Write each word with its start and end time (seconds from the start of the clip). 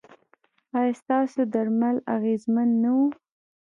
ایا 0.77 0.93
ستاسو 1.01 1.39
درمل 1.53 1.95
اغیزمن 2.15 2.69
نه 2.81 2.91
وو؟ 2.97 3.05